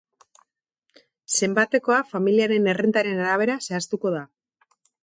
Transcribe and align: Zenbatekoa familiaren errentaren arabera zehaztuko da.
Zenbatekoa 1.39 1.99
familiaren 2.15 2.73
errentaren 2.75 3.25
arabera 3.27 3.63
zehaztuko 3.69 4.17
da. 4.19 4.27